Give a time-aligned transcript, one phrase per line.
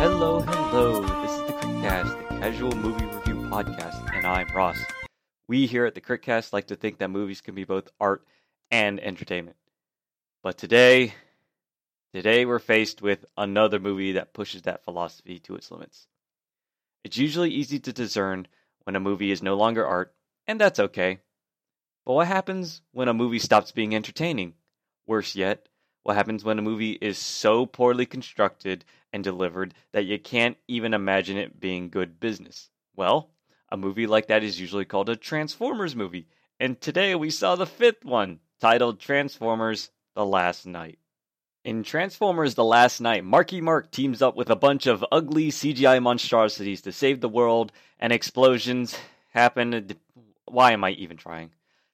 [0.00, 1.00] Hello, hello.
[1.22, 4.78] This is the Critcast, the casual movie review podcast, and I'm Ross.
[5.48, 8.26] We here at the Critcast like to think that movies can be both art
[8.70, 9.56] and entertainment.
[10.42, 11.14] But today,
[12.12, 16.08] today we're faced with another movie that pushes that philosophy to its limits.
[17.04, 18.46] It's usually easy to discern
[18.84, 20.14] when a movie is no longer art,
[20.46, 21.20] and that's okay.
[22.04, 24.54] But what happens when a movie stops being entertaining?
[25.06, 25.68] Worse yet,
[26.02, 30.94] what happens when a movie is so poorly constructed and delivered that you can't even
[30.94, 32.70] imagine it being good business?
[32.96, 33.30] Well,
[33.68, 36.28] a movie like that is usually called a Transformers movie,
[36.58, 40.99] and today we saw the fifth one, titled Transformers The Last Knight.
[41.62, 46.02] In Transformers The Last Knight, Marky Mark teams up with a bunch of ugly CGI
[46.02, 48.96] monstrosities to save the world, and explosions
[49.28, 49.94] happen.
[50.46, 51.50] Why am I even trying?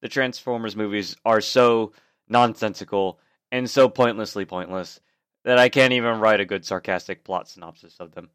[0.00, 1.92] The Transformers movies are so
[2.26, 3.20] nonsensical
[3.52, 4.98] and so pointlessly pointless
[5.44, 8.30] that I can't even write a good sarcastic plot synopsis of them.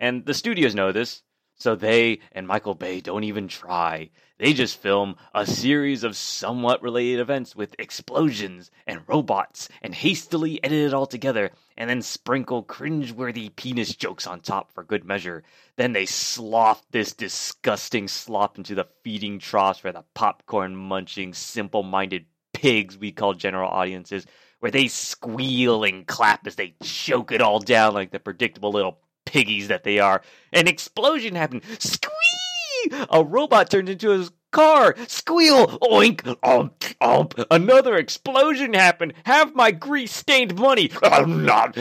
[0.00, 1.22] And the studios know this,
[1.64, 4.10] so they and Michael Bay don't even try.
[4.36, 10.62] They just film a series of somewhat related events with explosions and robots and hastily
[10.62, 15.42] edit it all together and then sprinkle cringe-worthy penis jokes on top for good measure.
[15.76, 21.82] Then they slough this disgusting slop into the feeding troughs for the popcorn munching, simple
[21.82, 24.26] minded pigs we call general audiences
[24.60, 28.98] where they squeal and clap as they choke it all down like the predictable little
[29.26, 30.22] piggies that they are.
[30.52, 31.62] An explosion happened.
[31.78, 33.06] Squee!
[33.10, 34.94] A robot turned into a car.
[35.08, 35.66] Squeal!
[35.80, 36.36] Oink!
[36.42, 36.84] Ump!
[37.00, 37.34] Ump!
[37.50, 39.14] Another explosion happened.
[39.24, 40.90] Have my grease-stained money.
[41.02, 41.76] I'm not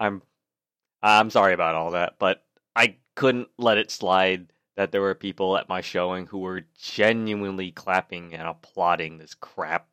[0.00, 0.22] I'm
[1.02, 5.56] I'm sorry about all that, but I couldn't let it slide that there were people
[5.56, 9.88] at my showing who were genuinely clapping and applauding this crap.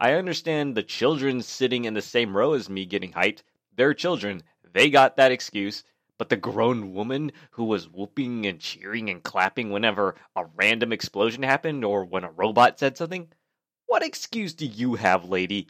[0.00, 3.42] I understand the children sitting in the same row as me getting hyped.
[3.76, 4.42] They're children.
[4.72, 5.84] They got that excuse.
[6.18, 11.42] But the grown woman who was whooping and cheering and clapping whenever a random explosion
[11.42, 13.28] happened or when a robot said something?
[13.86, 15.68] What excuse do you have, lady?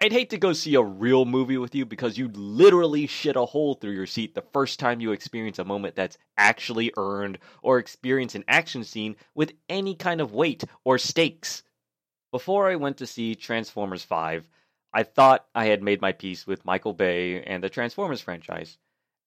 [0.00, 3.44] I'd hate to go see a real movie with you because you'd literally shit a
[3.44, 7.78] hole through your seat the first time you experience a moment that's actually earned or
[7.78, 11.64] experience an action scene with any kind of weight or stakes.
[12.30, 14.48] Before I went to see Transformers 5,
[14.92, 18.78] I thought I had made my peace with Michael Bay and the Transformers franchise.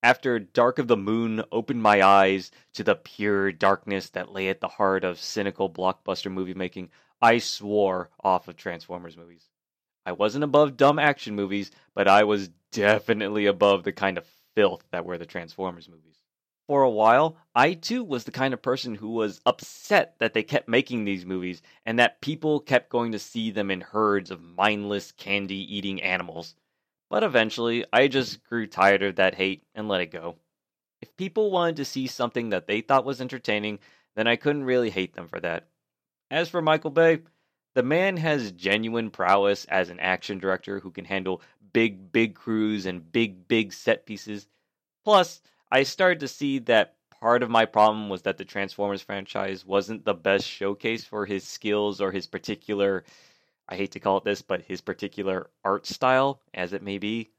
[0.04, 4.60] After Dark of the Moon opened my eyes to the pure darkness that lay at
[4.60, 6.90] the heart of cynical blockbuster movie making,
[7.22, 9.48] I swore off of Transformers movies.
[10.04, 14.84] I wasn't above dumb action movies, but I was definitely above the kind of filth
[14.92, 16.18] that were the Transformers movies.
[16.72, 20.42] For a while, I too was the kind of person who was upset that they
[20.42, 24.42] kept making these movies and that people kept going to see them in herds of
[24.42, 26.56] mindless candy eating animals.
[27.10, 30.38] But eventually, I just grew tired of that hate and let it go.
[31.02, 33.80] If people wanted to see something that they thought was entertaining,
[34.16, 35.68] then I couldn't really hate them for that.
[36.30, 37.20] As for Michael Bay,
[37.76, 41.42] the man has genuine prowess as an action director who can handle
[41.74, 44.48] big, big crews and big, big set pieces.
[45.04, 49.66] Plus, I started to see that part of my problem was that the Transformers franchise
[49.66, 53.06] wasn't the best showcase for his skills or his particular
[53.72, 57.32] I hate to call it this, but his particular art style, as it may be.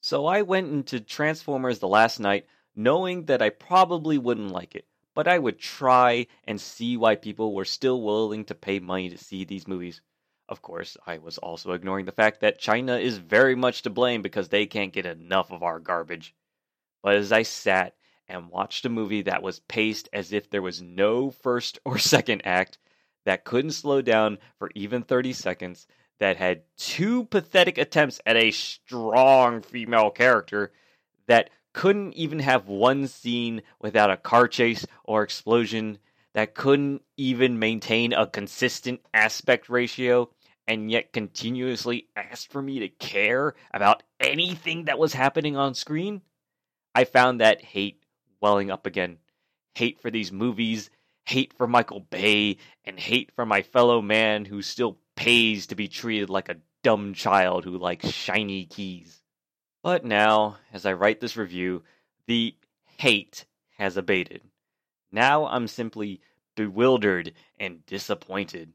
[0.00, 4.86] So I went into Transformers the last knight knowing that I probably wouldn't like it,
[5.14, 9.18] but I would try and see why people were still willing to pay money to
[9.18, 10.00] see these movies.
[10.48, 14.20] Of course, I was also ignoring the fact that China is very much to blame
[14.20, 16.34] because they can't get enough of our garbage.
[17.02, 17.94] But as I sat
[18.28, 22.42] and watched a movie that was paced as if there was no first or second
[22.44, 22.78] act,
[23.24, 25.86] that couldn't slow down for even 30 seconds,
[26.18, 30.72] that had two pathetic attempts at a strong female character,
[31.26, 35.98] that couldn't even have one scene without a car chase or explosion,
[36.34, 40.28] that couldn't even maintain a consistent aspect ratio,
[40.66, 46.22] and yet continuously asked for me to care about anything that was happening on screen,
[46.94, 48.02] I found that hate
[48.40, 49.18] welling up again.
[49.74, 50.90] Hate for these movies
[51.24, 55.88] hate for Michael Bay, and hate for my fellow man who still pays to be
[55.88, 59.22] treated like a dumb child who likes shiny keys.
[59.82, 61.82] But now, as I write this review,
[62.26, 62.56] the
[62.98, 63.46] hate
[63.78, 64.42] has abated.
[65.10, 66.20] Now I'm simply
[66.56, 68.72] bewildered and disappointed.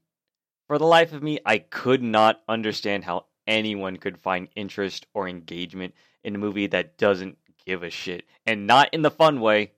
[0.67, 5.27] For the life of me, I could not understand how anyone could find interest or
[5.27, 5.93] engagement
[6.23, 7.37] in a movie that doesn't
[7.67, 9.73] give a shit, and not in the fun way.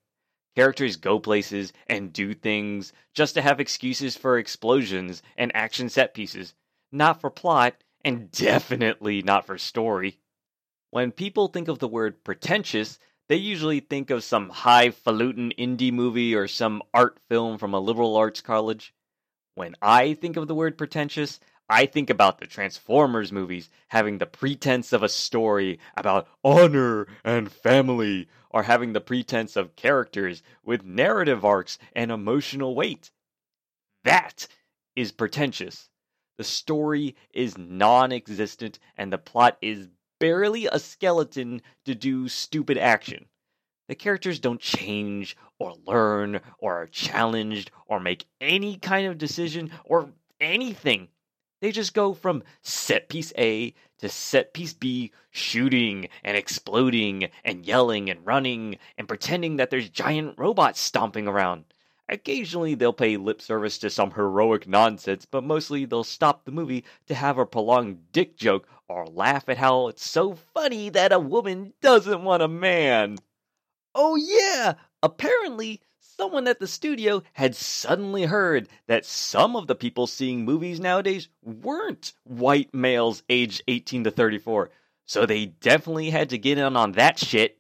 [0.56, 6.14] Characters go places and do things just to have excuses for explosions and action set
[6.14, 6.54] pieces,
[6.92, 7.76] not for plot,
[8.06, 10.20] and definitely not for story.
[10.92, 16.36] When people think of the word pretentious, they usually think of some highfalutin indie movie
[16.36, 18.94] or some art film from a liberal arts college.
[19.56, 21.40] When I think of the word pretentious,
[21.72, 27.52] I think about the Transformers movies having the pretense of a story about honor and
[27.52, 33.12] family, or having the pretense of characters with narrative arcs and emotional weight.
[34.04, 34.48] That
[34.96, 35.90] is pretentious.
[36.40, 39.90] The story is non existent, and the plot is
[40.20, 43.28] barely a skeleton to do stupid action.
[43.88, 49.72] The characters don't change, or learn, or are challenged, or make any kind of decision,
[49.86, 51.10] or anything.
[51.62, 57.66] They just go from set piece A to set piece B, shooting and exploding and
[57.66, 61.66] yelling and running and pretending that there's giant robots stomping around.
[62.08, 66.84] Occasionally they'll pay lip service to some heroic nonsense, but mostly they'll stop the movie
[67.08, 71.20] to have a prolonged dick joke or laugh at how it's so funny that a
[71.20, 73.18] woman doesn't want a man.
[73.94, 74.76] Oh, yeah!
[75.04, 75.82] Apparently,
[76.20, 81.30] someone at the studio had suddenly heard that some of the people seeing movies nowadays
[81.42, 84.70] weren't white males aged 18 to 34.
[85.06, 87.58] So they definitely had to get in on that shit.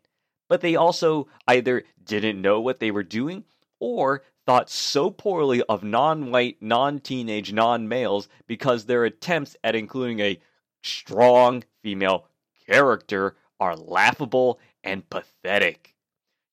[0.49, 3.45] But they also either didn't know what they were doing
[3.79, 9.73] or thought so poorly of non white, non teenage, non males because their attempts at
[9.73, 10.37] including a
[10.83, 12.25] strong female
[12.67, 15.95] character are laughable and pathetic.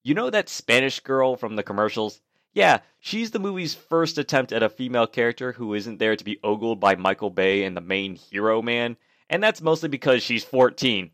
[0.06, 2.20] You know that Spanish girl from the commercials?
[2.53, 6.38] Yeah, she's the movie's first attempt at a female character who isn't there to be
[6.44, 8.99] ogled by Michael Bay and the main hero man,
[9.29, 11.11] and that's mostly because she's 14.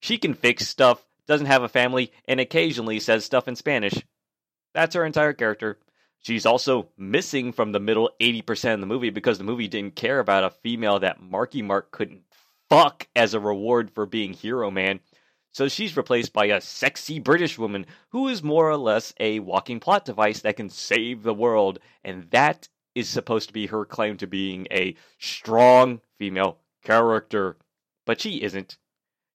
[0.00, 3.94] She can fix stuff, doesn't have a family, and occasionally says stuff in Spanish.
[4.74, 5.78] That's her entire character.
[6.18, 10.18] She's also missing from the middle 80% of the movie because the movie didn't care
[10.18, 12.22] about a female that Marky Mark couldn't
[12.68, 14.98] fuck as a reward for being hero man
[15.52, 19.80] so she's replaced by a sexy British woman who is more or less a walking
[19.80, 24.16] plot device that can save the world, and that is supposed to be her claim
[24.16, 27.58] to being a strong female character.
[28.06, 28.78] But she isn't.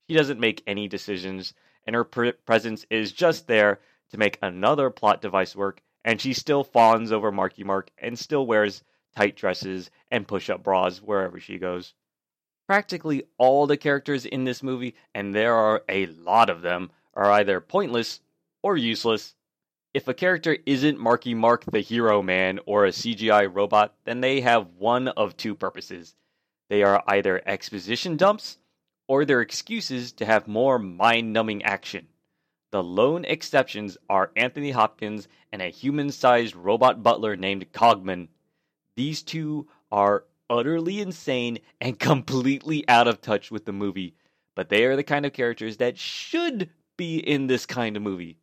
[0.09, 1.53] She doesn't make any decisions,
[1.85, 3.79] and her pre- presence is just there
[4.09, 8.47] to make another plot device work, and she still fawns over Marky Mark and still
[8.47, 8.83] wears
[9.15, 11.93] tight dresses and push up bras wherever she goes
[12.67, 17.31] practically all the characters in this movie, and there are a lot of them, are
[17.31, 18.19] either pointless
[18.61, 19.33] or useless.
[19.93, 24.41] If a character isn't Marky Mark the Hero Man or a CGI robot, then they
[24.41, 26.15] have one of two purposes.
[26.69, 28.57] They are either exposition dumps
[29.07, 32.07] or they're excuses to have more mind numbing action.
[32.71, 38.27] The lone exceptions are Anthony Hopkins and a human sized robot butler named Cogman.
[38.97, 44.15] These two are utterly insane and completely out of touch with the movie,
[44.55, 48.37] but they are the kind of characters that should be in this kind of movie.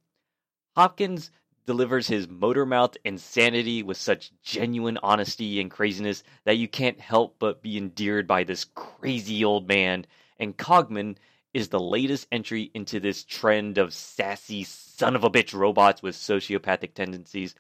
[0.76, 1.30] Hopkins
[1.66, 7.36] delivers his motor mouth insanity with such genuine honesty and craziness that you can't help
[7.38, 10.04] but be endeared by this crazy old man,
[10.38, 11.16] and Cogman
[11.54, 16.16] is the latest entry into this trend of sassy son of a bitch robots with
[16.16, 17.54] sociopathic tendencies.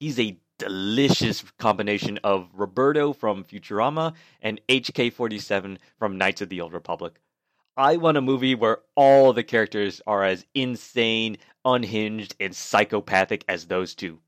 [0.00, 6.60] He's a delicious combination of Roberto from Futurama and HK 47 from Knights of the
[6.60, 7.20] Old Republic.
[7.76, 13.66] I want a movie where all the characters are as insane, unhinged, and psychopathic as
[13.66, 14.18] those two.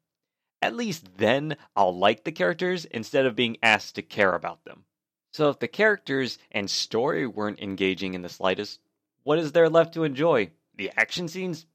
[0.63, 4.85] At least then I'll like the characters instead of being asked to care about them.
[5.33, 8.79] So if the characters and story weren't engaging in the slightest,
[9.25, 10.53] what is there left to enjoy?
[10.77, 11.67] The action scenes?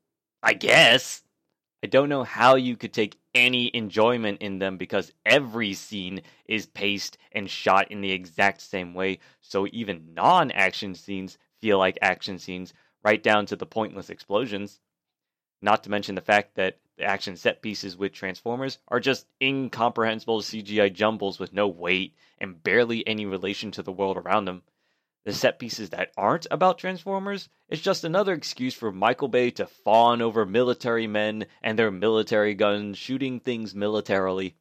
[0.42, 1.25] I guess.
[1.86, 6.66] I don't know how you could take any enjoyment in them because every scene is
[6.66, 9.20] paced and shot in the exact same way.
[9.40, 12.74] So even non action scenes feel like action scenes,
[13.04, 14.80] right down to the pointless explosions.
[15.62, 20.42] Not to mention the fact that the action set pieces with Transformers are just incomprehensible
[20.42, 24.64] CGI jumbles with no weight and barely any relation to the world around them.
[25.26, 29.66] The set pieces that aren't about Transformers is just another excuse for Michael Bay to
[29.66, 34.56] fawn over military men and their military guns shooting things militarily.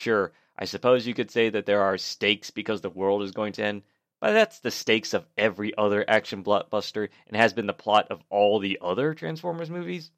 [0.00, 3.52] Sure, I suppose you could say that there are stakes because the world is going
[3.54, 3.82] to end,
[4.20, 8.24] but that's the stakes of every other action blockbuster and has been the plot of
[8.30, 10.10] all the other Transformers movies.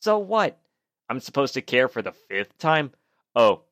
[0.00, 0.60] So what?
[1.08, 2.92] I'm supposed to care for the fifth time?
[3.34, 3.62] Oh,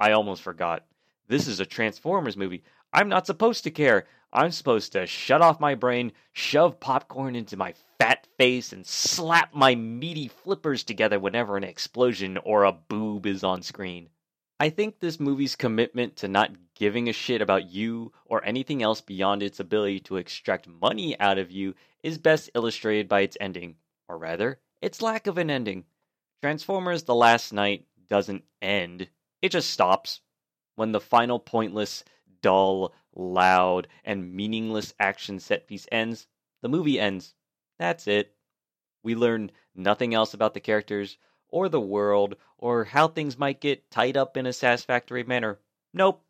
[0.00, 0.84] I almost forgot.
[1.28, 2.64] This is a Transformers movie.
[2.92, 4.06] I'm not supposed to care.
[4.32, 9.54] I'm supposed to shut off my brain, shove popcorn into my fat face, and slap
[9.54, 14.10] my meaty flippers together whenever an explosion or a boob is on screen.
[14.60, 19.00] I think this movie's commitment to not giving a shit about you or anything else
[19.00, 23.76] beyond its ability to extract money out of you is best illustrated by its ending,
[24.08, 25.84] or rather, its lack of an ending.
[26.42, 29.08] Transformers The Last Knight doesn't end,
[29.40, 30.20] it just stops.
[30.74, 32.04] When the final pointless,
[32.42, 36.26] dull, loud, and meaningless action set piece ends,
[36.62, 37.34] the movie ends.
[37.78, 38.34] That's it.
[39.02, 43.90] We learn nothing else about the characters, or the world, or how things might get
[43.90, 45.58] tied up in a satisfactory manner.
[45.92, 46.24] Nope.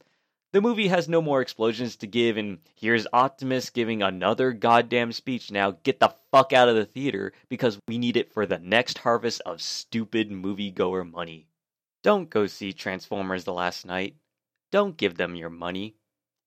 [0.52, 5.50] The movie has no more explosions to give, and here's Optimus giving another goddamn speech
[5.50, 5.72] now.
[5.82, 9.42] Get the fuck out of the theater because we need it for the next harvest
[9.44, 11.48] of stupid moviegoer money.
[12.02, 14.16] Don't go see Transformers the Last knight.
[14.70, 15.96] Don't give them your money.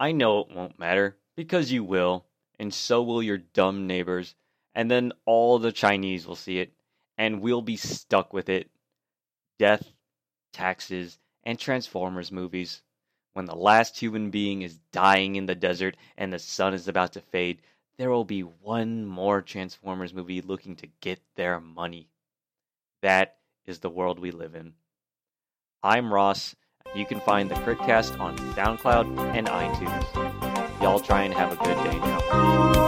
[0.01, 2.25] I know it won't matter because you will,
[2.58, 4.34] and so will your dumb neighbors,
[4.74, 6.74] and then all the Chinese will see it,
[7.20, 8.72] and we'll be stuck with it.
[9.60, 9.93] Death,
[10.53, 12.81] taxes, and Transformers movies
[13.34, 17.13] when the last human being is dying in the desert and the sun is about
[17.13, 17.62] to fade,
[17.98, 22.10] there will be one more Transformers movie looking to get their money.
[23.03, 24.74] That is the world we live in.
[25.84, 26.55] I'm Ross.
[26.94, 30.82] You can find the Critcast on SoundCloud and iTunes.
[30.82, 32.82] Y'all try and have a good day now.